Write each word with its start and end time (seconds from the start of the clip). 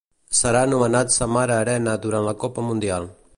Serà 0.37 0.63
anomenat 0.67 1.13
Samara 1.17 1.59
Arena 1.67 1.95
durant 2.07 2.27
la 2.29 2.35
Copa 2.45 2.65
Mundial. 2.71 3.07